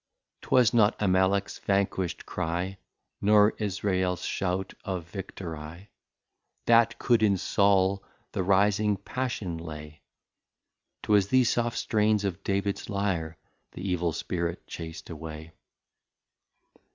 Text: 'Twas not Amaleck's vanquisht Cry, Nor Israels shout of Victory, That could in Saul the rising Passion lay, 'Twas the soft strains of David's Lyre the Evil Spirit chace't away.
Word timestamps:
'Twas 0.41 0.73
not 0.73 0.97
Amaleck's 0.99 1.59
vanquisht 1.59 2.25
Cry, 2.25 2.79
Nor 3.21 3.53
Israels 3.59 4.23
shout 4.25 4.73
of 4.83 5.05
Victory, 5.07 5.91
That 6.65 6.97
could 6.97 7.21
in 7.21 7.37
Saul 7.37 8.03
the 8.31 8.41
rising 8.41 8.97
Passion 8.97 9.59
lay, 9.59 10.01
'Twas 11.03 11.27
the 11.27 11.43
soft 11.43 11.77
strains 11.77 12.25
of 12.25 12.43
David's 12.43 12.89
Lyre 12.89 13.37
the 13.73 13.87
Evil 13.87 14.11
Spirit 14.11 14.65
chace't 14.65 15.07
away. 15.11 15.51